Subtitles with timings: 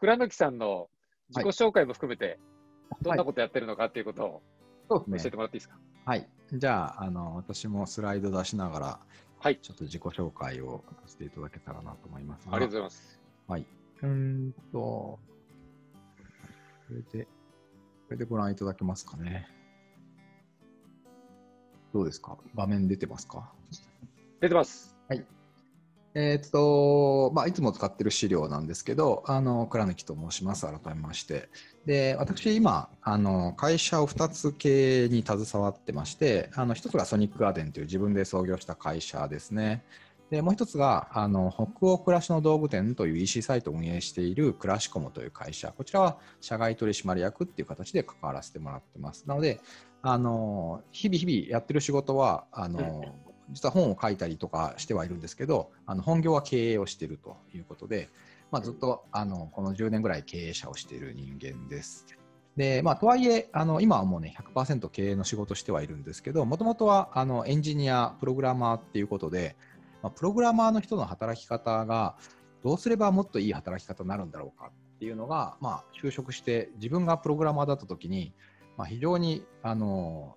[0.00, 0.88] 倉貫さんの
[1.28, 2.38] 自己紹介も含めて、
[3.02, 4.42] どんなことやってるのかっていうことを。
[4.88, 5.76] 教えてもらっていいですか？
[6.04, 6.28] はい。
[6.52, 9.00] じゃあ、あの、私もスライド出しながら、
[9.38, 9.58] はい。
[9.62, 12.56] ちょっと自己紹介をさせていただけたらなと思いますが。
[12.56, 13.20] ありがとうございます。
[13.46, 13.66] はい。
[14.02, 14.08] うー
[14.48, 15.20] んと、こ
[16.90, 17.30] れで、こ
[18.10, 19.46] れでご覧いただけますかね。
[21.92, 22.36] どうですか？
[22.56, 23.52] 画面出てますか？
[24.40, 24.96] 出てます。
[26.14, 30.66] えーっと、まあ、いつも使ってる資料なんですけど、あの、倉貫と申します。
[30.66, 31.48] 改めまして。
[31.86, 39.84] で、私、今、あの、会社を2つ経営に携わってまして、あの、1つがソニックガーデンという自分で創業した会社ですね。
[40.30, 45.72] で、もう1つが、あの、北欧暮らしの道具店という EC サイトを運営しているクラシコムという会社。
[45.76, 49.28] こちらは社外取締役っていう形で関わらせてもらってます。
[49.28, 49.60] なので、
[50.02, 53.02] あの、日々日々やってる仕事は、あの、
[53.52, 58.08] 実は本を書いたりとかしてはいるんですけど、あの本業は経営をしているということで、
[58.50, 62.06] まあ、ずっとあのこの10年ぐらい経営者をしている人間です。
[62.56, 69.56] でまあ、とはいえあの、今はもうね、100%経営の仕事してはいるんですけど、もともとはあのエンジニア、プログラマーっていうことで、
[70.02, 72.16] まあ、プログラマーの人の働き方が
[72.62, 78.34] どうすればもっといい働き方になるんだろうかっていうのが、まあ、就職して自分がプログラマーだった時に、
[78.76, 80.36] まあ、非常にあの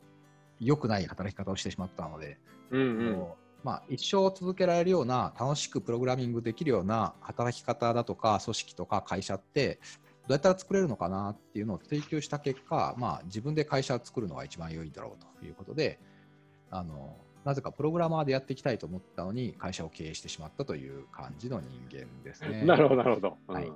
[0.60, 2.38] 良くない働き方をしてしまったので、
[2.78, 3.28] うんうん。
[3.64, 9.80] まあ、一生続けられるような楽しくプログラミングできるような働き方だとか組織とか会社って
[10.28, 15.98] どうやったら作れるのかなっていうのを追求した結果、まあ、自分で会社を作るのが一番良いだろうということで
[16.72, 22.64] あのなぜかプログラマーでやっていきたいと思ったのに会社を経営してしまったという感じの人間ですね。
[22.68, 23.38] なるほど、なるほど。
[23.48, 23.76] はいうん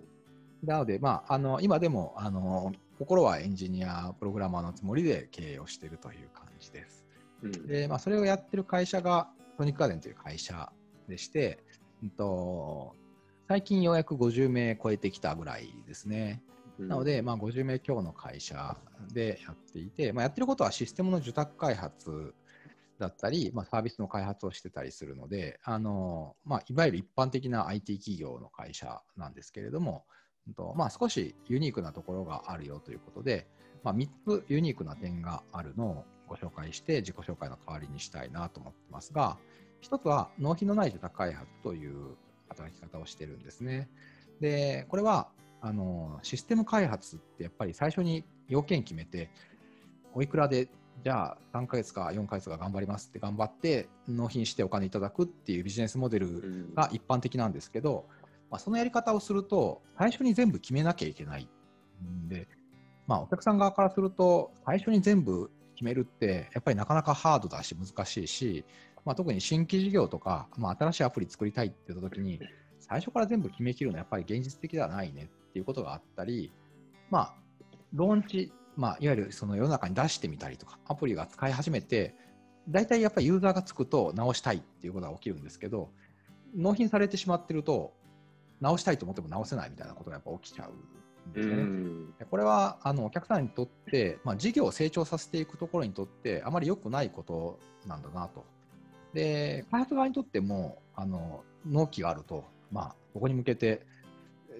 [0.64, 7.07] なので、まあ、あの今でもあの心はエンジニア、プログラマーのつもりで経営をしているという感じです。
[7.44, 10.72] うんで、まあ、それをやってる会社がソニックガーデンという会社
[11.08, 11.64] でして、
[12.04, 12.94] うんと、
[13.48, 16.42] 最近ようやく50名超えてきたぐらいですね。
[16.80, 18.78] なの、で、まあ、50名強の会社
[19.14, 22.36] でやっていて、まあ、やってることはシステムの受託開発
[23.00, 30.06] だったり、まあ、サービスの開発をしてたりするので、あのまあ、いわゆる一般的な IT 企業の会社なんですけれども、
[30.76, 33.48] まあ、少しユニークなところがあるよということで、
[33.84, 39.38] まあ、3つユニークな点があるのをご紹介して自己紹介の代わりにしたいなと思ってますが、
[39.82, 42.16] 1つは納品のない受託開発という
[42.50, 43.90] 働き方をしてるんですね。
[44.40, 45.30] で、これは
[45.62, 49.30] あのシステム開発ってやっぱり最初に要件決めて、
[50.14, 50.68] おいくらで
[51.04, 56.32] じゃあ3ヶ月か4ヶ月か頑張りますって頑張って納品してお金いただくっていうビジネスモデルう
[56.72, 58.06] んが一般的なんですけど、
[58.50, 61.48] まあ、そのやり方をすると最初に全部決めなきゃいけない
[62.04, 62.48] んで、
[63.06, 68.66] まあ、お客さん側からすると最初に全部決めるってやっぱりなかなかハードだし難しいし、
[69.06, 72.40] まあ、特に新規事業とか、まあ、新しいアプリ作りたいって言った時に
[72.80, 76.52] 最初から全部決めきるのはやっぱり現実的ではないねっていうことがあったり、
[77.12, 77.34] まあ、
[77.94, 82.16] ローンチ、まあ、いわゆるその世の中に出してみたりとかアプリが使い始めて
[82.68, 85.92] 大体やっぱりユーザーがつくと直したいっていうことが起きるんですけど
[86.56, 87.94] 納品されてしまってると
[88.60, 90.72] 直したいと思っても直せないみたいなことがやっぱ起きちゃう
[91.34, 91.62] ですよね。
[91.62, 98.46] うんでこれはあのお客さんにとって、まあ、事業を成長させていくところにとってあまり良くないことなんだなと。
[99.14, 103.86] で開発側にとってもあの納期があると、まあ、ここに向けて、
[104.50, 104.54] え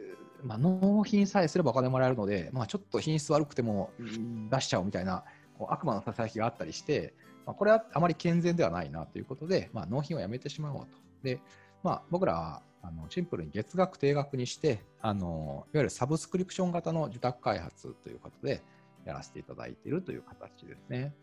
[0.44, 5.24] ーまあ、納品さえすればお金もらえるので、まあ、ちょっと品質悪くてもうん出しちゃおうみたいな
[5.58, 7.14] こう悪魔のささやきがあったりして、
[7.46, 10.88] まあ、これはあまり健全ではないなということで、まあ、納品をやめてしまおうと。
[11.24, 11.40] で
[11.84, 18.64] まあ、僕らはあのシンプルに月額定額にしてあのいわゆるサブスクリプション型の受託開発ということで
[19.06, 21.14] やらせていただいているという形ですね。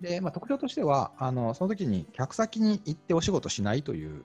[0.00, 4.24] で、まあ、特徴としてはあのその時に客先に行ってお仕事しないという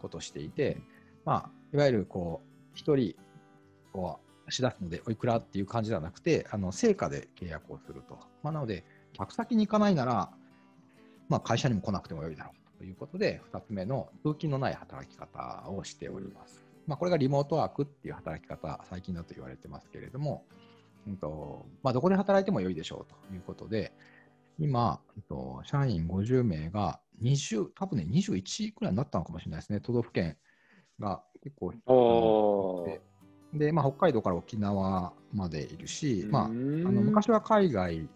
[0.00, 0.80] ことをしていて、
[1.24, 2.40] まあ、いわゆるこ
[2.74, 3.16] う1人
[3.92, 8.18] こうし出すのでおいくらっていう感じではなくてあの成果で契約をすると。
[8.42, 10.30] まあ、なので客先に行かないなら、
[11.28, 16.64] まあ、会社にも来なくてもよいだろうということで、2つ目の通勤のない働き方をしております。
[16.86, 20.44] まあ、これがリモートワークっていう働き方、最近だと言われてますけれども、
[21.06, 23.92] うんとまあ、どこで働いても良いでしょうということで、
[24.58, 30.36] 今、うんと社員50名が20、多分ね、21くらいになったのかもしれないですね、都道府県
[30.98, 31.72] が結構
[32.86, 33.00] で
[33.54, 36.82] で、まあ、北海道から沖縄までいるし、まあ、あうん。
[36.84, 38.08] の昔は海外、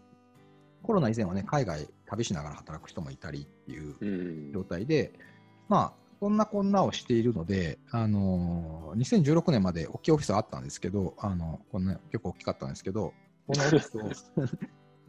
[0.83, 4.05] コロナ以前はね、海外旅しながら働く人もいたりっていうう
[4.51, 4.53] ん。
[4.53, 5.13] 状態で、
[5.69, 13.15] まあ、そんなこんなをしているので、あのー2016年まで大きいオフィスはあったんですけど、あのこんな結構大きかったんですけど、
[13.47, 14.03] このオフィスを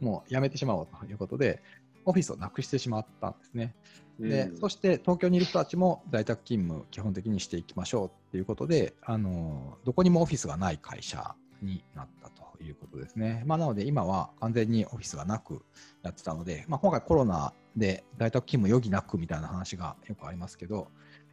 [0.00, 1.62] もうやめてしまおうということで、
[2.06, 3.74] オフィスをなくしてしまったんですね。
[4.18, 4.56] でうん。
[4.56, 13.42] そして東京にいる人たちも在宅勤務基本的にしていきましょうっていうことで、あのどこにもオフィスがない会社になったということですね。
[13.46, 15.64] まあ、なので今は完全にオフィスがなく
[16.02, 20.88] やってたので、まあ、今回コロナで在宅勤務余儀なくみたいな話がよくありますけど、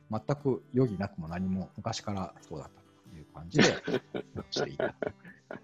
[0.09, 3.63] 全く余儀なくも何も昔からそうだったという感じで
[4.51, 4.95] していた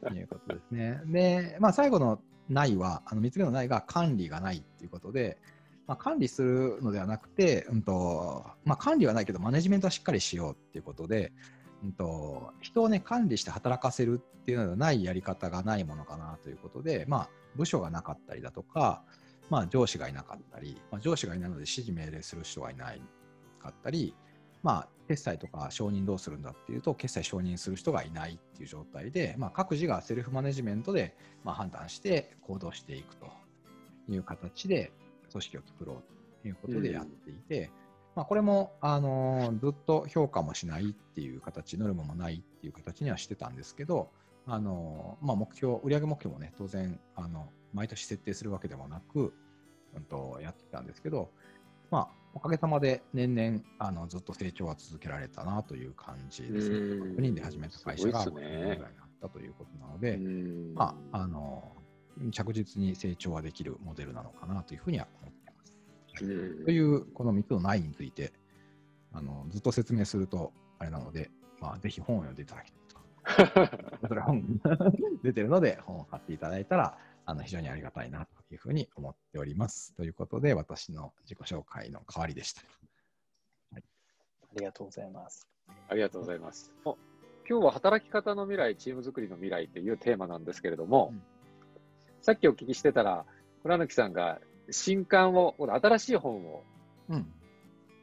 [0.07, 1.01] ということですね。
[1.05, 5.37] で、まあ、最後のないは、あの3つ目のないが管理がないっていうことで、
[5.87, 11.31] まあ、管理するのではなくて、うんとまあ、管理はないけど、マネジメントはしっかりしようっていうことで、
[11.83, 19.03] うんと、人を、ね、管理して働かせるっていうのではないやり方がないものかなということで、まあ、部署がなかったりだとか、
[19.49, 23.01] まあ、上司がいなかったり、まあ、上司がいないので指示命令する人がいない
[23.61, 24.13] かったり、
[24.63, 33.31] まあ、決済とか承認どうするんだっていうと、決済承認する人がいないっていう状態で、まあ、各自がセルフマネジメントで、まあ、判断して行動していくと
[34.09, 34.91] いう形で
[35.31, 37.69] 組織を作ろうということでやっていて、うん、
[38.17, 44.09] まあ、これも、あのー、ずっと評価もしないっていう形、ノルマもないっていう形にはしてたんですけど、
[44.47, 49.35] あのー、まあ、目標、売上目標もね、当然、あの毎年設定するわけでもなく、
[49.95, 51.29] うん、とやってたんですけど、
[51.91, 56.75] まあ、おかげさまで年々あのずっと成長は続けられたなという感じですね。
[56.75, 58.89] 6人で始めた会社が5年ぐらいになっ
[59.21, 60.17] たということなので、
[60.73, 61.71] まあ、あの
[62.31, 65.33] 着実に成長はできるモデルなのかなというふうには思っ。
[66.19, 68.33] というこの3つのないについて
[69.13, 72.97] あのずっと説明するとあれなので、まあ、ぜひ本を読んでいただきたいと。
[74.07, 74.61] それ本
[75.23, 76.97] 出てるので本を買っていただいたら
[77.29, 79.93] あの非常にありがたいなというふうに思っております。
[79.95, 82.61] ということで、私の自己紹介の代わりでした。
[83.73, 83.83] はい、
[84.43, 85.45] ありがとうございます。
[85.89, 86.73] ありがとうございます。
[86.85, 86.95] 今
[87.59, 91.21] 日は働き方の未来、チーム作りの未来というテーマなんですけれども、うん、
[92.21, 93.25] さっきお聞きしてたら、
[93.61, 96.63] 倉貫さんが新刊を、新しい本を、
[97.09, 97.33] うん、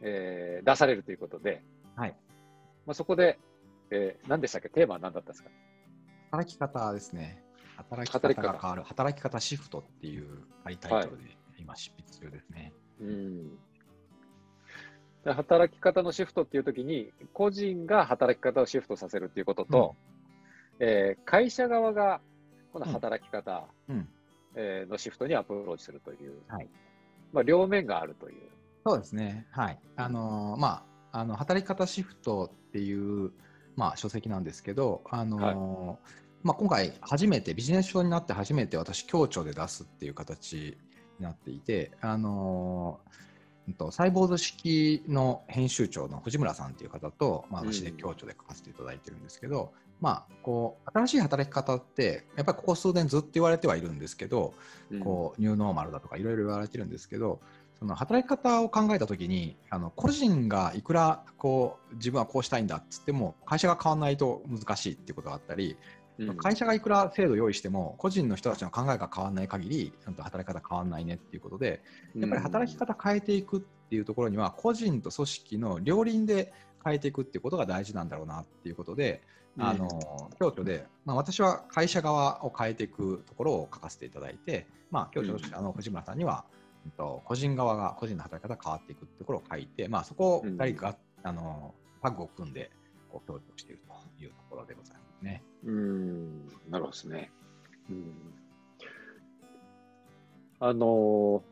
[0.03, 1.63] えー、出されるということで、
[1.97, 2.17] はい。
[2.87, 3.39] まあ、そこで、
[3.91, 4.69] えー、何でしたっけ？
[4.69, 5.51] テーマは何だったんですか？
[6.31, 7.43] 働き方ですね。
[7.77, 8.83] 働き方が変わる。
[8.83, 12.73] 働き方シフトっていうタイトルで今執筆中ですね。
[13.01, 13.59] はい、うん。
[15.27, 19.97] 働き方のシフトっていうときに、個人が働き方をシフトさせるっていうことと、
[20.79, 22.21] うん、えー、会社側が
[22.73, 24.09] この働き方、うん、
[24.55, 26.69] えー、のシフトにアプローチするという、はい
[27.33, 28.43] まあ、両面があるという。
[28.87, 29.47] そうですね。
[29.51, 29.79] はい。
[29.97, 33.33] あのー、まあ、あの働き方シフトっていう、
[33.77, 35.99] まあ、書籍なんですけど、あのーはい
[36.45, 40.77] まあ、今回初めてビジネス書になって初めて私共著で出すっていう形
[41.19, 54.53] になっていて、あのー、サイボーズ式の編集長の藤村さんっていう方と、まあ、私で共著で書かせていただいてるんですけど、うん、まあ、こう新しい働き方ってやっぱりここ数年ずっと言われてはいるんですけど、
[54.91, 57.41] うん、こうニューノーマルだとかいろいろ言われてるんですけど
[57.79, 65.77] その働き方を考えたときにあの個人がいくらこう自分はこうしたいんだっつっても会社が変わらないと難しいっていうことがあったり
[66.19, 71.83] うん、会社がいくら制度用意しても個人の人たちの考えが変わらない限り働き方変わらないねっていうことで
[72.15, 76.53] やっぱり働き方変えていくっていうところには個人と組織の両輪で
[76.85, 79.23] 変えていくっていうことが大事なんだろうなっていうことで、
[79.59, 79.89] あの
[80.39, 86.45] 共著で、まあ、私は会社側を変えていくところを書かせていただいて、まあ、共著としてあの藤村さんには、
[86.85, 92.71] うん、と個人側が個人の働き方が変わっていくってところを書いて、まあ、そこを2人が、あのタッグを組んで
[93.11, 95.05] こう共著しているというところでございます。
[95.25, 95.43] ね。
[95.65, 97.33] うん、なるほどですね。
[97.91, 98.15] うん、
[100.61, 101.43] あの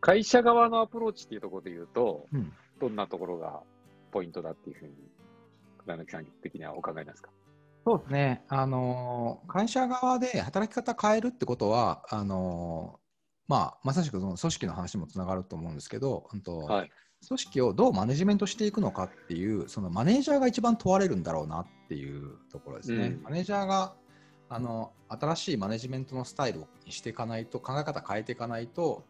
[0.00, 3.60] 会社側のアプローチっていうところで言うと、うん、どんなところが
[4.10, 4.92] ポイントだっていうふうに、
[5.84, 7.30] 倉貫さん的にはお考えですか？
[7.84, 13.00] そうですね、あの会社側で働き方変えるってことは、あの
[13.48, 16.90] まあ、まさしくその組織の話もつながると思うんですけど、うんとはい、
[17.26, 23.06] 組織をどうマネジメントしていくのかっていうそのマネージャーが一番問われるんだろうなっていうところですね。
[23.06, 23.94] うん、マネージャーが
[24.48, 29.04] あの新しいマネジメントのスタイルにしていかないと考え方変えていかないと、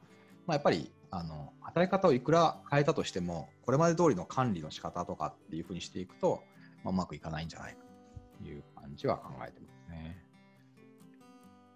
[0.46, 6.42] まあ、やっぱりあの働き方をいくら変えたとしてもこれまで通りの管理の仕方とかっていうふうにしていくと、
[6.84, 7.78] まあ、うまくいかないんじゃないか
[8.42, 10.22] という感じは考えてますね。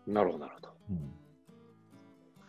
[0.06, 0.70] なるほどなるほど。
[0.90, 1.12] うん、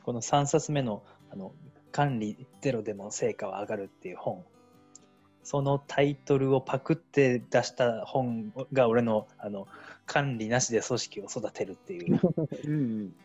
[0.04, 1.54] この3冊目のあの
[1.92, 4.46] 管理ゼロでも成果は上がるっていう本
[5.44, 9.66] そのタイトルをパクって出した本が俺のあの
[10.06, 12.20] 管理なしで組織を育てるっていう
[12.68, 13.16] うん、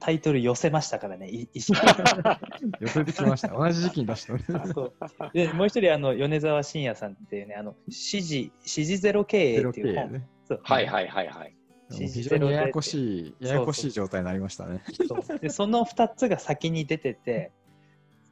[0.00, 1.30] タイトル寄せましたからね。
[1.54, 3.48] 寄せてきました。
[3.48, 4.94] 同じ時期に出したそう。
[5.32, 10.26] でもう一人あの米沢信也さんっていうねあの指示指示ゼロ経営っていう本、ね、
[10.62, 11.54] はいはいはいはい。
[11.90, 14.82] 非常にややこしいややこしい状態になりましたね。
[15.06, 17.52] そでその2つが先に出てて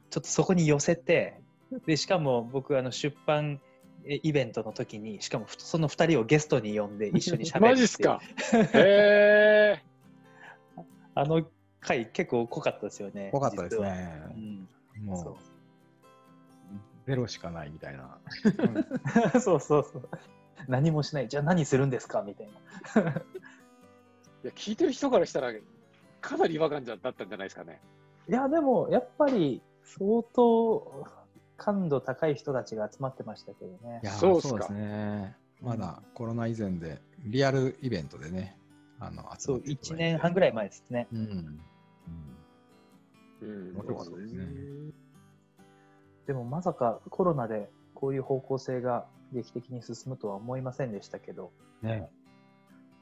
[0.09, 1.39] ちょっとそこに寄せて
[1.85, 3.61] でしかも僕あの出版
[4.05, 8.19] えイベントの時に、しかもふその2人をゲストに呼んで一緒に喋るマジっすか？
[8.51, 9.92] へえ。
[11.15, 11.45] あの
[11.81, 13.29] 回結構濃かったですよね。
[13.31, 13.79] 怖かったです。
[13.79, 14.39] ねう。
[14.39, 15.35] ん、もそう
[17.05, 18.17] ゼロしかないみたいな。
[19.35, 20.09] う そうそうそう。
[20.67, 21.27] 何もしない。
[21.27, 23.11] じゃあ何するんですかみたいな。
[23.11, 23.13] い
[24.43, 25.53] や、聞いてる人からしたら、
[26.21, 27.81] かなり違和感じゃだったんじゃないですかね。
[28.29, 31.05] いや、でもやっぱり相当
[31.57, 34.05] 感度高い人たちが集まってましたけどねい。
[34.05, 35.35] やそうっすかそうですね。
[35.61, 38.57] まだコロナ以前で、リアルイベントでね、
[39.05, 41.07] あの集そう、まっていただいて1年半ぐらい前ですね。
[41.11, 41.19] うん。
[41.19, 41.59] うん。
[43.41, 43.75] うん。
[43.75, 44.45] 面白かったですね。
[46.27, 52.09] でもまさかコロナでこういう方向性が劇的に進むとは思いませんでしたけど、ね。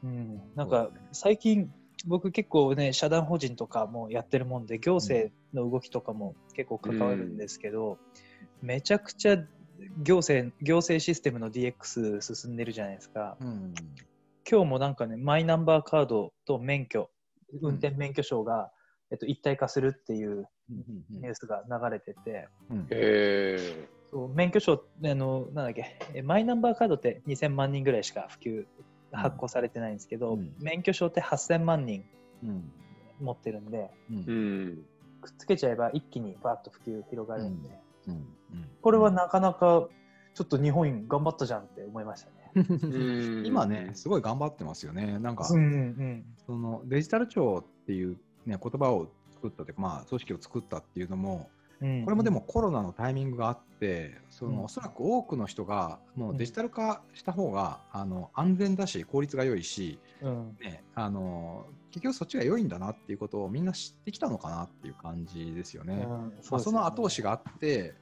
[0.03, 1.71] うん、なんか最近
[2.07, 7.99] 僕結構ね社団法人とかもやってるもんで行政の動きとかも結構関わるんですけど、
[8.61, 9.37] めちゃくちゃ
[10.03, 13.37] 行政行政システムの DX 進んでるじゃないですか。
[13.39, 13.73] うん。
[14.51, 17.09] 今日もなんかねマイナンバーカードと免許
[17.61, 18.69] 運転免許証が、
[19.09, 20.45] えっと、一体化するっていう
[21.09, 22.49] ニュースが流れてて。
[24.11, 28.65] そう免許証あのなんだっけえマイナンバーカードって2000万人ぐらいしか普及
[29.13, 30.53] 発行されてないんですけど、うん。
[30.59, 32.03] 免許証って8000万人
[32.43, 32.71] うん。
[33.21, 34.17] 持ってるんでうん。
[34.17, 34.85] うん。
[35.21, 37.69] くっつけちゃえば一気にバーッと普及広がるんで、
[38.07, 38.13] うん。
[38.15, 38.69] うん。
[38.81, 39.87] これはなかなか
[40.33, 42.40] ちょっと日本頑張ったじゃんって思いましたね。
[42.55, 43.43] うん。
[43.45, 45.19] 今ね、すごい頑張ってますよね。
[45.19, 51.49] なんか、うんうんそのデジタル庁っていう、ね、言葉を作ったというか、まあ、組織を作ったっていうのも、
[51.81, 54.63] うん、これもでもコロナのタイミングがあって、そのうん。
[54.65, 66.05] おそらく多くの人が、もうデジタル化した方が、あの安全だし、効率が良いし、うん、ね、あの結局そっちが良いんだなっていうことをみんな知ってきたのかなっていう感じですよね。
[66.07, 66.33] うん。
[66.51, 67.95] まあ、その後押しが、があって、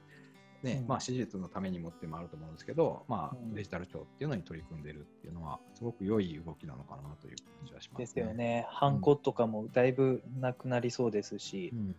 [0.62, 0.88] ねうん。
[0.88, 3.54] まあ、支持率のためにもってもあると思うんですけど、まあうん。
[3.54, 8.04] デジタル庁っていうのに取り組んでるっていうのは、すごく良い動きなのかなという感じはします、ね。
[8.04, 11.96] ですよね、ハンコとかもだいぶなくなりそうですし、うん。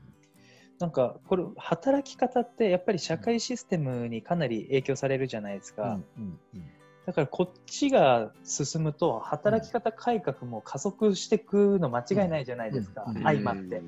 [0.79, 6.71] なんかこれ働き方ってやっぱり社会システムにかなり影響されるじゃないですか、うんうん
[7.05, 13.81] だからこっちが進むと働き方改革も加速していくの間違いないじゃないですか、相まって。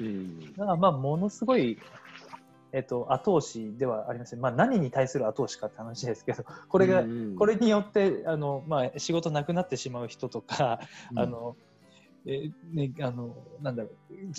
[0.00, 0.52] うん。
[0.52, 1.78] だからまあものすごい、
[2.72, 10.80] えっと、後押しではありません、まあ、何に対する後押しかって話ですけど これが、うんこれによってあの、まあ、仕事なくなってしまう人とか、
[11.12, 11.18] うん。
[11.18, 11.56] あの
[12.26, 13.92] えね、あのなんだろう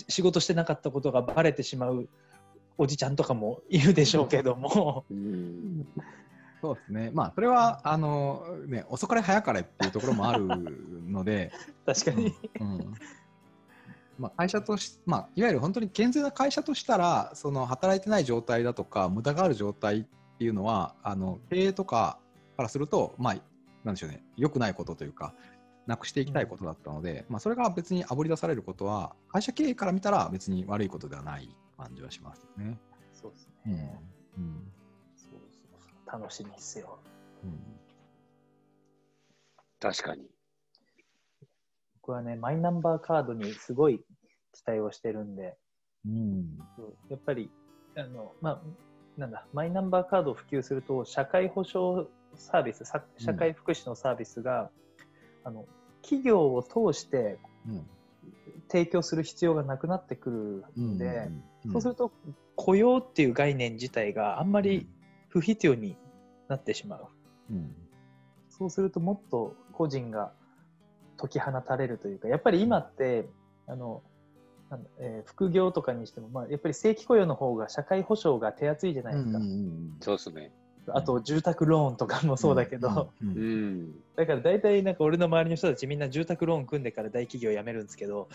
[0.08, 2.08] 仕事してなかったことがバレてしまう
[2.78, 5.86] おじちゃんとかもいるでしょうけども、うん。
[6.62, 7.10] そうですね。
[7.12, 10.46] まあ、それは、あの、ね、遅かれ早かれっていうところもある
[11.08, 11.50] ので、
[11.84, 12.94] 確かに、うん
[14.22, 20.04] まあ、会社とし、まあ、いわゆる本当に健全な会社としたら、その働いてない状態だとか、無駄がある状態っ
[20.38, 22.20] ていうのは、あの経営とか
[22.56, 23.36] からすると、まあ、
[23.82, 25.34] なんでしょうね、良くないことというか、
[25.88, 32.78] なくしていきたいことだったので、まあ、それが別にあぶり出されることは、会社経営から見たら別に悪いことではない感じはしますよね。
[33.12, 34.00] そうですうんね、
[34.38, 34.72] うん
[35.16, 37.00] そうそうそう楽しみですよ。
[37.42, 37.58] うん
[39.80, 40.30] 確かに。
[42.02, 44.00] 僕はね、マイナンバーカードにすごい
[44.52, 45.56] 期待をしてるんで、
[46.04, 46.58] うん。
[47.08, 47.48] やっぱり、
[47.96, 48.62] あの、まあ、
[49.16, 54.72] なんだ、マイナンバーカードを普及すると、社会保障サービス、さ社会福祉のサービスが、
[55.44, 55.64] あの、
[56.02, 57.86] 企業を通してうん
[58.68, 61.28] 提供する必要がなくなってくるうんんで、
[61.66, 61.72] うん。
[61.72, 62.10] そうすると、
[62.56, 64.88] 雇用っていう概念自体があんまり
[65.28, 65.96] 不必要に
[66.48, 67.06] なってしまう。
[67.50, 67.76] うん。
[68.48, 70.32] そうするともっと個人が
[71.18, 73.28] 解き放たれるというか、やっぱり今って、
[73.66, 74.02] あの、
[74.98, 79.38] えー副業とかにしても、まあ、やっぱり正規雇用の方が社会保障が手厚いじゃないですか。
[79.38, 80.52] うんうんそうですね。
[80.88, 83.92] あと、住宅ローンとかもそうだけど、うんうんうん。
[84.16, 88.28] だから大体なんか俺の周りの人たちみんな住宅ローン組んでから大企業辞めるんですけど、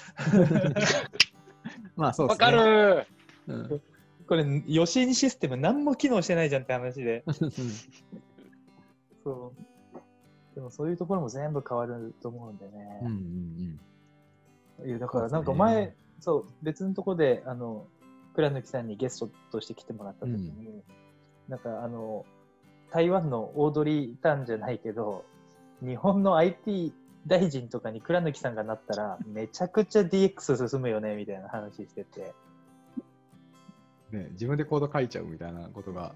[1.97, 2.57] まあそうでわかすね。
[2.57, 3.07] る
[3.47, 3.81] うん
[4.27, 7.23] これ、予診システム何も機能してないじゃんって話で。
[9.23, 9.76] そう。
[10.57, 12.99] でもそういうところも全部変わると思うんでね。
[13.03, 13.79] うんうん
[14.87, 15.95] いやだからなんかそうね。
[16.19, 17.85] そう別のところであの
[18.33, 20.81] 倉貫さんにゲストとして来てもらった時に、
[21.47, 22.25] なんかあの
[22.91, 25.25] 台湾のオードリー・タンじゃないけど
[25.83, 26.91] 日本の IT
[27.27, 32.33] 大臣とかに倉貫さんがなったらめちゃくちゃ DX 進むよねみたいな話してて、
[34.11, 36.15] うんね、自分でコード書いちゃうみたいなことが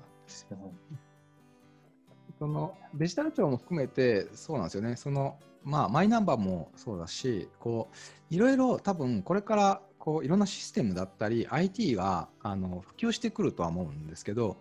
[2.41, 4.95] そのデジタル庁も含めてそうなんですよね。
[4.95, 7.89] そのまあマイナンバーもそうだしこ
[8.31, 14.57] ういろいろ多分これからこういろんなシステムだったり IT があの普及してくるとは思うんですけど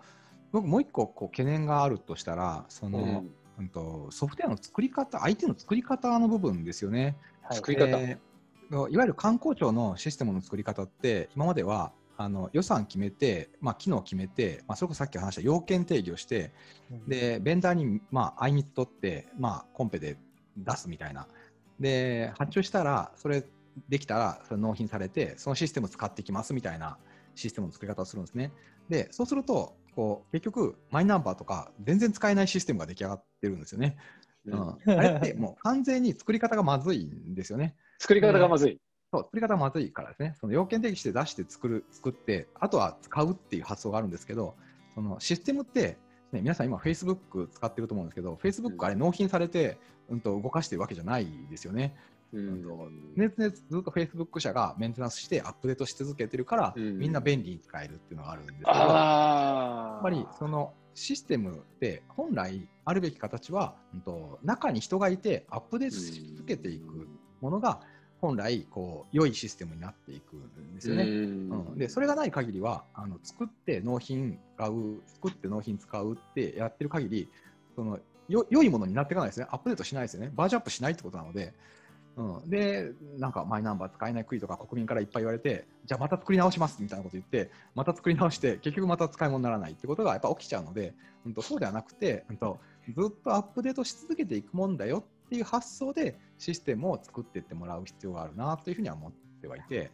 [0.52, 3.30] 僕もう一個こう懸念があるとしたら、その、うん。
[3.58, 7.16] うんとソフトウェアの作り方、相手の作り方の部分ですよね。
[7.42, 7.56] はい。
[7.56, 7.98] 作り方。
[7.98, 8.30] えー
[8.72, 16.52] いわゆる観光庁のシステムの作り方って、今まではあの予算決めて、まあ、機能決めて、まあ、それこそさっき話した要件定義をして、
[16.90, 20.18] うんで、ベンダーに、まあ、相密取って、まあ、コンペで
[20.54, 21.26] 出すみたいな。
[21.80, 23.42] で、発注したら、それ
[23.88, 26.98] できたら、それ納品されて、そのシステム使っていきますみたいな
[27.34, 28.52] システムの作り方をするんですね。
[28.90, 33.96] で、そうすると、こう結局、マイナンバーとか、全然使えないシステムが出来上がってるんですよね。
[34.44, 37.76] ううんん、あれってもう完全に作り方がまずいんですよね。
[37.98, 38.78] 作り方がまずい。
[39.12, 40.36] そう作り方がまずいからですね。
[40.40, 44.54] その要件定義して出して作る作って、あとは使うっていう発想があるんですけど、
[44.94, 45.98] そのシステムって、
[46.32, 51.96] ね、皆さん今 Facebook 使ってると思うんですけど、Facebook あれ納品されて、うん、と動かしてるわけじゃないですよね。
[52.32, 59.92] うん常々ずっと Facebook 社がメンテナンスしてアップデートし続けてるから、うんみんな便利に使えるっていうのがあるんですけど、ああ。
[59.94, 67.08] やっぱりそのシステムって本来あるべき形は、うんと中に人がいてアップデートし続けていく
[67.40, 67.80] ものが
[68.20, 71.04] 本来こう良いシステムになっていくんですよね。
[71.04, 77.28] うん、でそれがない限りはあの作って納品使う作って納品使うってやってる限り
[77.74, 77.98] その
[78.28, 79.46] よ良いものになっていかないですね。
[79.50, 80.30] アップデートしないですよね。
[80.34, 81.54] バージョンアップしないってことなので、
[82.16, 92.58] うん、でなんかマイナンバー使えない国とか国民からいっぱい言われてじゃあまた作り直しますみたいなこと言ってまた作り直して結局また使い物にならないってことがやっぱ起きちゃうので、うん、とそうではなくて、うん、と
[92.88, 99.90] ずっとアップデートし続けていくもんだよっていう発想でシステムを作っていってもらう必要があるなというふうには思ってはいて。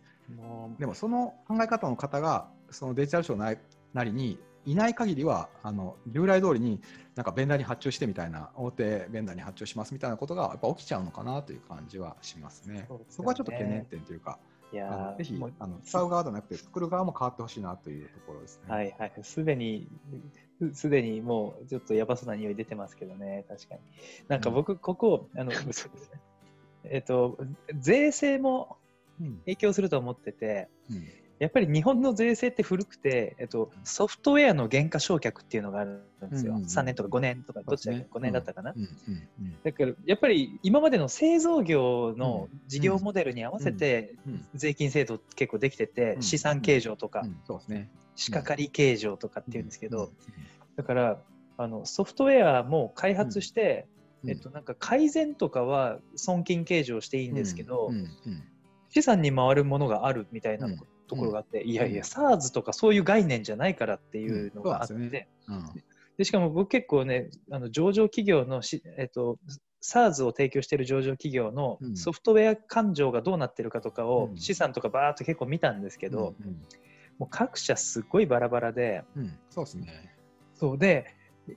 [0.81, 3.55] でもその考え方の方がそのデジタル庁な
[3.95, 6.81] なりにいない限りはあの従来通りに
[7.15, 12.85] なんかベンダーに発注してみたいな大手ベンダーに発注しますみたいなことがやっぱ起きちゃうのかなという感じはしますね。
[12.89, 14.41] そねそこはちょっと懸念点というか、
[14.73, 18.75] いやぜひあの使う側じゃなくて作る側も変わってほしいなというところですね。
[18.75, 19.13] はいはい。
[19.23, 19.89] すでに、
[20.73, 23.81] すでにもうちょっとやばそうな匂い出てますけどね、確かに。
[24.27, 25.53] なんか僕、ここ、あの、
[26.91, 27.39] えっと、
[27.79, 28.77] 税制も
[29.19, 29.39] うん。
[29.47, 31.05] 影響すると思ってて、うん。
[31.39, 36.53] やっぱり日本の税制って古くて、えっと、ソフトウェアの原価償却っていうのがあるんですよ。
[36.53, 36.69] うんうんうん。
[36.69, 38.75] 3年とか5年とか、どっちだっけ、5年だったかな？
[38.77, 38.89] うんうん
[39.41, 39.57] うん。
[39.65, 44.47] だからやっぱり今までの製造業の事業モデルに合わせてうん。
[44.55, 46.23] 税金制度結構できてて、うん。
[46.23, 47.27] 資産計上とか。
[48.17, 50.13] 仕掛かり計上とかっていうんですけど、うん。
[50.77, 51.23] だから
[51.57, 53.96] あのソフトウェアも開発して、うん
[54.29, 57.91] えっと、なんか改善とかは損金計上していいんですけど、
[58.91, 65.29] 資産に回るものがあるみたいなうんところがあって、いやいや、うん SARS とかそういう概念じゃないからっていうのがあって、
[66.19, 69.39] でしかも僕結構ね、あの上場企業のし、えっと、
[69.83, 71.97] SARS を提供している上場企業のうん。
[71.97, 74.37] ソフトウェア勘定がどうなってるかとかを、うん。
[74.37, 76.53] 資産とかバーっと結構見たんですけど、うん。
[77.19, 79.05] もう各社すっごいバラバラで、
[79.51, 80.13] そうですね。
[80.55, 81.07] そうで、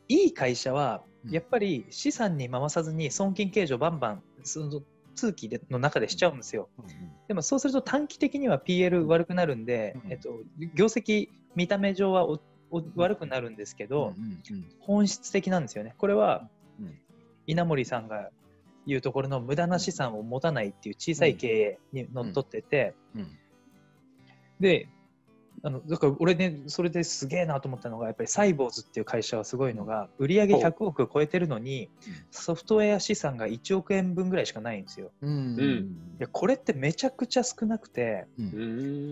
[0.08, 4.82] いい会社はうんやっぱり資産に回さずに損金計上バンバンその
[5.16, 6.70] 通期での中でしちゃうんですよ。
[6.78, 7.12] うんうん。
[7.28, 10.30] でもそうすると短期的には PL 悪くなるんで、うんえっと、
[10.74, 12.40] 業績見た目上はお
[12.72, 14.14] お悪くなるんですけど、
[14.80, 15.96] 本質的なんですよね。
[15.98, 16.48] これは
[16.80, 16.98] うん
[17.48, 18.30] 稲森さんが
[18.86, 23.38] 言うところの無駄な資産を持たないっていう小さい経営にのっとってて、うん。
[24.60, 24.88] で
[25.64, 31.90] あのだから俺ねそれですげえなと思ったのがやっぱりサイボーズっていう会社はすごいのが売上100億超えてるのに
[32.32, 35.12] ソフトウェア資産が1億円分ぐらいしかないんですよ。
[35.22, 35.30] うん。
[35.30, 38.46] うんいやこれってめちゃくちゃ少なくてうん。
[38.46, 38.50] う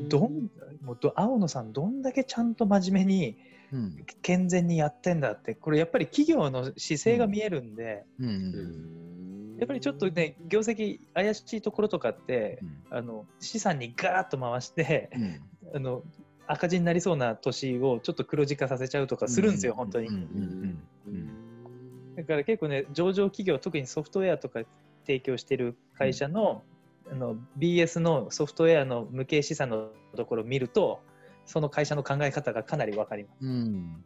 [0.06, 0.50] んどん
[0.84, 3.38] もうど青野さんどんだけちゃんと真面目に
[3.72, 4.06] うん。
[4.22, 8.28] 健全にやってんだってこれやっぱり企業の姿勢が見えるんで、うん。
[8.28, 9.58] ううんん。
[9.60, 12.98] やっぱりちょっとね業績怪しいところとかってうん。
[12.98, 15.42] あの資産にガーッと回してうん。
[15.76, 16.04] あの
[16.48, 20.10] 赤字になりそうな年をちょっと黒字化させちゃうとかするんですよ、本当に。
[22.16, 24.62] だから結構ね、上場企業、特にソフトウェアとか
[25.06, 26.64] 提供してる会社の,、
[27.12, 31.02] あの BS のソフトウェアの無形資産のところを見ると、
[31.46, 33.46] その会社の考え方がかなり分かります。
[33.46, 34.04] うん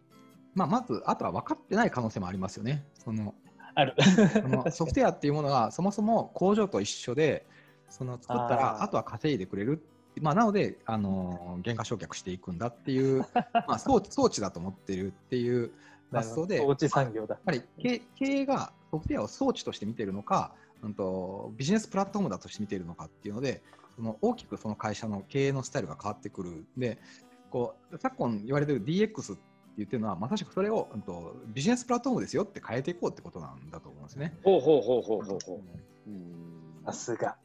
[0.54, 2.86] まあ、まず、あとは分かってない可能性もありますよね。
[3.04, 3.34] その
[3.74, 3.96] ある。
[4.72, 7.46] ソフトウェアっていうものがそもそも工場と一緒で、
[7.90, 9.84] その作ったらあとは稼いでくれる。
[10.20, 13.26] まあ、なので、あのー原価償却していくんだっていう、
[13.68, 15.72] まあ、装置装置だと思ってるっていう
[16.12, 17.36] 発想で、装置産業だ。
[17.36, 23.62] やっぱり経経営がソフトウェアを装置として見ているのか、うん、とビジネスプラットフォームだとして見ているのかっていうので、
[23.96, 26.66] その大きくその会社の経営のスタイルが変わってくる。
[26.78, 26.98] で、
[27.50, 29.44] こう昨今言われている DX って
[29.78, 34.38] 言ってるのは、まさしくそれを、うん、とビジネスプラットフォームですよって変えていこうってことなんだと思うんですね。
[34.44, 35.54] ほうほうほうほうほうほ
[36.08, 36.10] う。
[36.10, 37.38] うんさすが。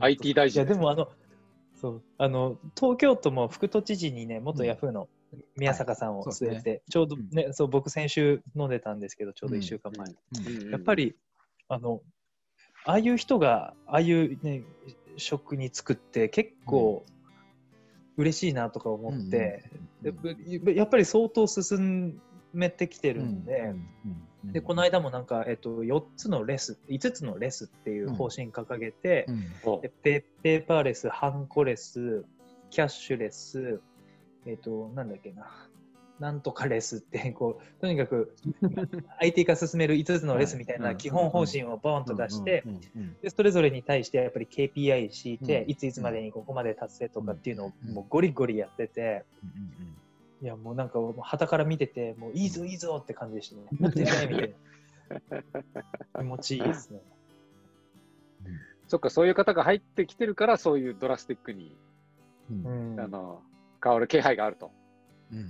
[0.00, 1.08] IT 大臣いや、でもあの、
[1.74, 5.08] そう、あの、東京都も副都知事にね、元ヤフーの
[5.56, 10.08] 宮坂さんを据えて、ちょうどね、そう僕先週飲んでたんですけど、ちょうど1週間前。
[10.08, 10.70] うん。
[10.70, 11.16] やっぱり、
[11.68, 12.00] あの、
[12.84, 14.62] ああいう人が、ああいうね、
[15.16, 17.04] 職に就くって結構
[18.16, 19.64] 嬉しいなとか思って、
[20.02, 20.14] やっ
[20.64, 22.20] ぱやっぱり相当進
[22.56, 23.74] めてきてるんで、
[24.44, 29.26] で、この間もなんか、えっと、4つのレス、5つのレスっていう方針掲げて、
[30.02, 32.24] ペペーパーレス、ハンコレス、
[32.70, 33.80] キャッシュレス、
[34.46, 35.68] えっ、と、なんだっけな、
[36.18, 38.34] なんとかレスって、 こう、とにかく
[39.18, 40.96] IT 化進める5つのレスみたいはない。
[40.96, 42.64] 基本方針をボーンと出して、
[43.22, 45.70] でそれぞれに対してやっぱり KPI 敷いて、うん。
[45.70, 49.96] いついつまでにここまで達成とかっていうのをうんもうゴリゴリやってて、うん
[50.42, 53.62] いやもうなんか、はたから見てて、もういいぞいいぞって感じでしたね。
[53.80, 54.54] やってねみたい
[55.32, 56.20] な。
[56.20, 57.00] 気持ちいいですね。
[58.88, 61.76] そっか、そういう方が入ってきてるから、そういうドラスティックに、
[62.50, 63.00] うん。
[63.00, 63.42] あの、
[63.82, 64.70] 変わる気配があると。
[65.32, 65.46] うんうん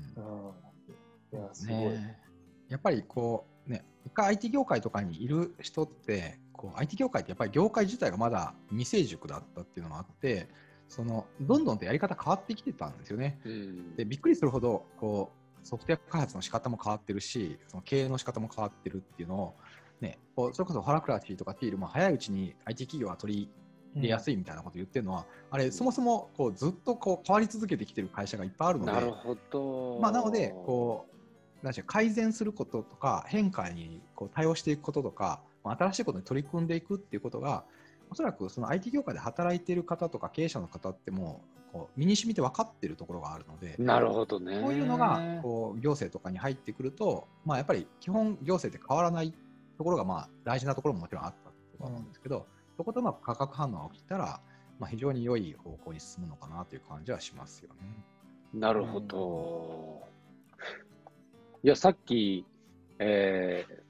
[1.32, 1.78] いや、すごい。
[1.90, 2.26] ね
[2.68, 10.48] やっぱりこうね一回 IT 業界とかにいる人ってこう IT 業界ってやっぱり業界自体がまだ未成熟だったっていうのもあって
[10.88, 13.40] そのどんどんとやり方変わってきてたんですよね。
[13.44, 19.54] うんでびっくりするほどこうソフトウェア開発の仕方も変わってるしその経営の仕方も変わってるっていうのを、
[20.00, 23.50] ね、こうそれこそハラクラシーとかティールも早いうちに IT 企業は取り
[23.96, 29.98] 入れやすいみたいなことを言ってるのは、あれそもそもこうずっとこう変わり続けてきてる会社がいっぱいあるのでなるほど。
[30.00, 31.06] まあ、なのでこ
[31.62, 37.64] うなん改善することとか変化にこう対応していくこととか、まあ、新しいことに取り組んでいくっていうことが
[38.10, 44.60] おそらくその IT 業界で働いている方とか経営者の方ってもうこう身に染みて分かっているところがあるので、なるほどね。
[44.62, 49.32] こういうのがこう行政とかに入ってくると、まあ、やっぱり基本行政って変わらない
[49.76, 54.40] ところがまあ大事なところももちろんあったと思うんですけど、そことうまく価格反応が起きたら、
[54.78, 58.04] まあ、非常に良い方向に進むのかなという感じはしますよね。
[58.54, 60.02] なるほど。
[61.62, 62.46] いや、さっき、
[62.98, 63.86] えー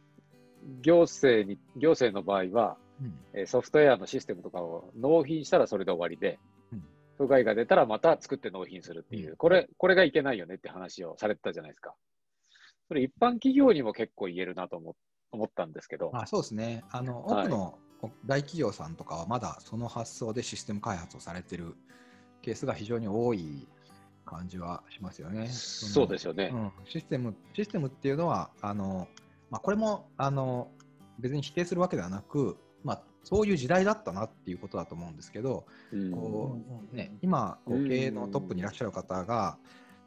[0.82, 6.38] 行政に、行政の場合は、うんえーソフトウェアのシステムとかを納品したらそれで終わりで
[6.72, 6.82] うん、
[7.16, 11.94] 不具合が出たらまた作って納品するっていう、うんこれ、これがいけないよねって話をされてたじゃないですか。
[12.88, 14.94] それ一般企業にも結構言えるなと思
[15.32, 16.10] 思ったんですけど。
[16.14, 17.78] あそうですねあの多はいくの
[18.26, 21.74] 大企業さんとかはまだその発想でシステム開発をされてる
[22.42, 23.66] ケースが非常に多い
[24.24, 25.48] 感じはしますよね。
[25.48, 26.50] そうですよね。
[26.52, 29.08] うん、システムシステムっていうのはあの、
[29.50, 30.70] まあ、これもあの
[31.18, 36.12] 別に否定するわけではなく、まあ、そういう時代だったなっていうことだと思うんですけど、うん。
[36.12, 36.58] こ
[36.92, 39.58] うね、今こう経営のトップにいらっしゃる方が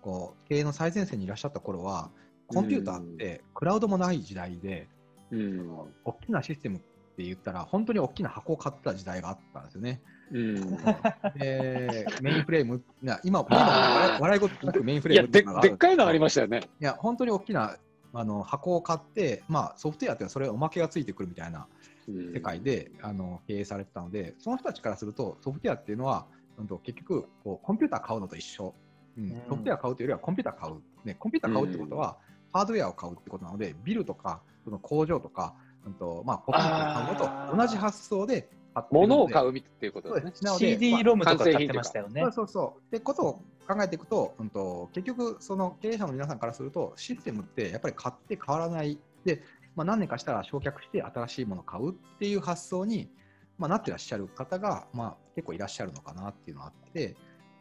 [0.02, 2.12] こう経営の最前線にいらっしゃった頃は
[2.48, 4.88] コンピューターってクラウドもない時代で、
[5.32, 5.70] うん。
[6.06, 6.80] 大きなシステムっ
[7.18, 10.02] て言ったら本当に大きな箱を買った時代があったんですよね。
[10.32, 10.78] うん。
[11.36, 16.62] でメインフレーム今今も笑い笑い事なくメインフレームいやで、でっかいのありましたよね。
[16.80, 17.76] いや本当に大きな
[18.14, 21.68] あの箱を買って、まあ、ソフトウェアっていうのはそれおまけがついてくるみたいな
[22.34, 26.26] 世界で、あの経営されてたのでその人たちからするとソフトウェアっていうのは、
[26.58, 28.74] うん、と結局こうコンピューター買うのと一緒、
[29.18, 29.24] うん。
[29.26, 29.42] うん。
[29.50, 32.18] ソフトウェア買うというよりはコンピューター買う、ね、コンピューター買うってことは、
[32.52, 38.50] ハードウェアを買うってことなのでビルとかその工場とか、うんとまあ、ポップを買うのと同じ発想で
[38.92, 40.44] 物を買うっていうことです。
[40.44, 40.52] ね。
[40.58, 41.44] CD ロムとか。
[41.44, 42.22] 買ってましたよね。
[42.22, 42.32] そう。
[42.32, 42.80] そうそう。
[42.80, 43.34] ってことを
[43.68, 49.44] 考えていくと、うん、と結局、その経営者の皆さんからすると、システムってやっぱり買って変わらない、で
[49.76, 53.10] まあ、何年かしたら焼却して新しいものを買うっていう発想に、
[53.58, 57.16] まあ、なってらっしゃる方が、まあ、結構いらっしゃるのかなっていうのがあって、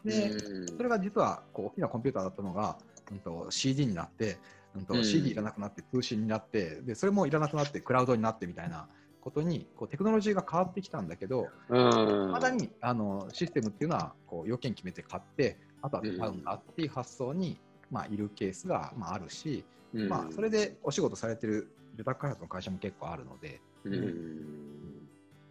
[0.04, 0.68] でうん。
[0.68, 2.78] それが実はこう大きなコンピューターだったのが、
[3.10, 4.38] うん、と CD になって、
[4.74, 5.04] うんとうん。
[5.04, 8.88] CD いらなくなって通信になってで、それもいらなくなってクラウドになってみたいな
[9.20, 12.32] ことにこうテクノロジーが変わってきたんだけど、うん。
[12.32, 17.58] まだにあのシステムっていうのはこう要件決めて買って、あとは使うんだっていう発想に、
[17.90, 20.08] まあ、いるケースが、まあ、あるし、うん。
[20.08, 25.08] まあ、それでお仕事されてる受託開発の会社も結構あるので、うん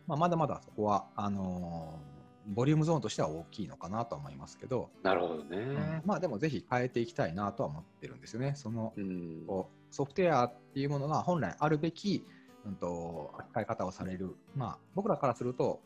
[0.07, 6.01] まあ、まだまだそこはあのーボリュームゾーンとしては大きいのかなとは思いますけど、なるほどうんね。
[6.05, 8.53] まあでもぜひ変えていきたいなとは思ってるんですよね。
[8.55, 9.45] そのうん
[9.91, 12.25] ソフトウェアっていうものが本来あるべき、
[12.65, 15.81] うん、と扱い方をされる、まあ、僕らからすると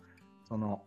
[0.48, 0.84] その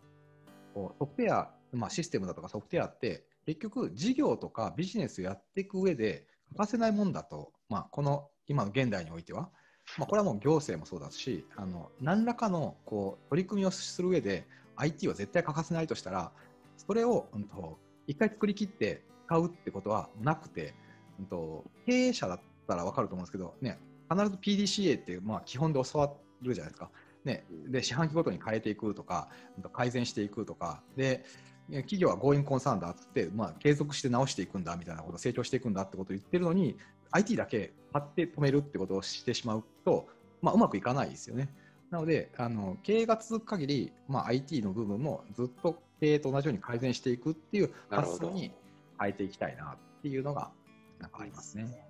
[0.75, 9.51] こうソフトウェア、まあ、システムだとかソフトウェアって結局事業とかビジネスをやっていく上で欠かせないもんだと、まあ、この今の現代においては、
[9.99, 16.33] まあ、これはもう行政もそうだしあの何らかのこう取り組みをする上で IT は絶対欠かせないとしたら
[16.77, 20.75] それを、うん、と一回作り切って使うってことはなくて、
[21.19, 23.79] うん、と経営者だったら分かると思うんですけど、ね、
[24.11, 26.91] 必ず PDCA っていう、まあ、基本で教わるじゃないですか。
[27.25, 31.25] ね、で四半期ごとに変えていくとかうんと改善していくとかで
[31.71, 36.77] 企業は going concern だっつって、まあ、継続して直していくんだみたいなこと、成長していくんだってことを言ってるのに、
[37.15, 40.09] IT だけパッて止めるってことをしてしまうと、
[40.43, 41.49] まあ、うまくいかないですよね。
[41.91, 48.53] なので、あの経営が続く限り、まあ、IT の部分もずっと経営と同じように改善していくっていう発想に
[48.99, 50.51] 変えていきたいなっていうのが、
[50.99, 51.89] なんかありますね。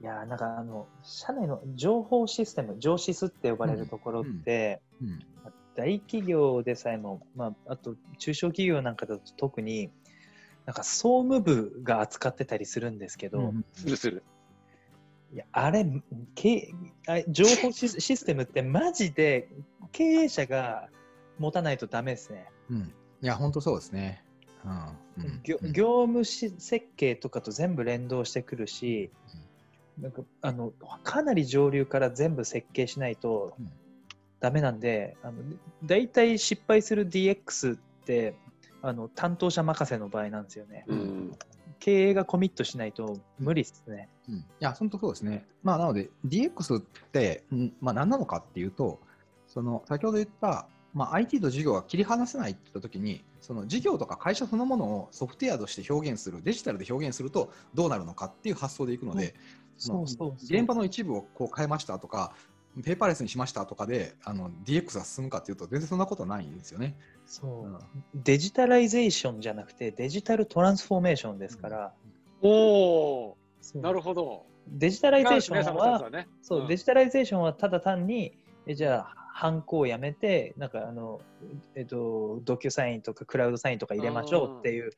[0.00, 5.20] いやーなんかあの社内の情報システム上シスって呼ばれるところって、うん
[5.76, 9.90] 大企業でさえも、まあ、あと中小企業なんかだと特に
[10.66, 14.22] なんか総務部が扱ってたりするんですけど、うんするする。
[15.34, 15.84] いやあれ
[16.36, 16.72] け
[17.08, 19.48] あ情報シスシステムってマジで
[19.90, 20.88] 経営者が
[21.40, 22.46] 持たないとダメですね。
[22.70, 24.22] うんいや、本当そうですね。
[24.64, 29.10] うんうん業うん業務し設計とかと全部連動してくるし、
[29.98, 33.72] なんかあのかなり上流から全部設計しないとうん
[34.40, 35.42] ダメなんで、あの
[35.84, 38.34] 大体失敗する DX って
[38.82, 40.84] あの担当者任せの場合なんですよね。
[40.86, 41.32] うん。
[41.84, 44.08] 経営がコミットしないと無理ですね。
[44.26, 45.44] うんいや、本当そうですね。
[45.62, 49.00] まあ、なので、DX って、んまあ、何なのかっていうと、
[49.46, 59.34] その先ほど言った、まあ、IT と事業が切り離せないって言ったときに、その事業とか会社そのものをソフトウェアとして表現する、デジタルで表現するとどうなるのかっていう発想でいくので、
[59.76, 62.32] そうそうそう現場の一部をこう変えましたとか、
[62.82, 66.96] ペーパーレスにしましたとかであの DX が進むかっていうと、全然そんなことないんですよね。
[67.26, 67.66] そう。
[67.66, 67.78] うん。
[68.14, 71.92] デジタライゼーションじゃなくてデジタルトランスフォーメーションですから、
[72.42, 72.48] お
[73.30, 73.82] おそう。
[73.82, 74.46] なるほど。
[74.68, 76.28] デジタライゼーションは、佐野さんとね。
[76.42, 76.68] そう、ん。
[76.68, 81.20] デジタライゼーションはただ単に、えじゃあ、ハンコをやめて、なんかあの、
[81.74, 84.90] えっと、ドキュサインとかクラウドサインとか入れましょうっていう、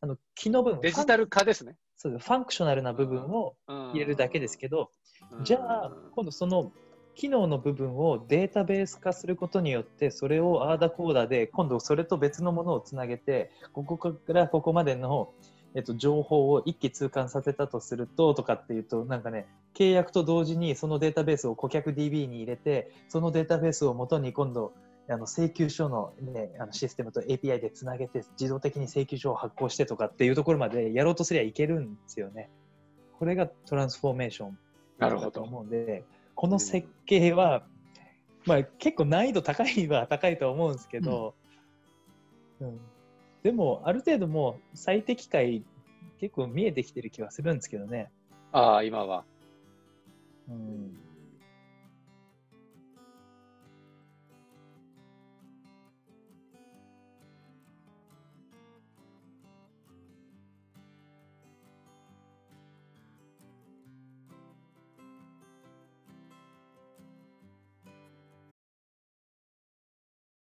[0.00, 1.72] あの、機能部分、デジタル化ですね。
[2.00, 4.90] ファンそうファンクショナルな部分を入入れるだけですけど、
[5.30, 5.44] うん。
[5.44, 6.72] じゃあ、今度その
[7.14, 15.32] 機能の部分をデータベース化することによって、それをアーダコーダで、今度それと別のものをつなげて、ここからここまでの、
[15.74, 24.72] えっと、情報を一気通貫させたとすると、とかっていうと、なんかね、契約と同時にそのデータベースを顧客 DB に入れて、そのデータベースを元に今度、
[25.08, 32.50] あの請求書の,、ね、あのシステムと API でつなげて自動的に請求書を発行してとかっていうところまでやろうとすりゃいけるんですよね。
[33.18, 34.58] これがトランスフォーメーション。
[34.98, 37.66] だと思うんで、この設計は、
[38.46, 41.34] まあ、結構難易度高いは高いと思うんですけど、
[42.60, 42.80] うん
[43.42, 45.64] でも、ある程度もう最適解
[46.20, 48.10] 結構見えてきてる気はするんですけどね。
[48.52, 49.24] ああ、今は。
[50.48, 50.96] うん